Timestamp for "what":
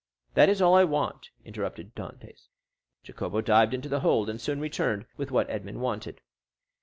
5.29-5.47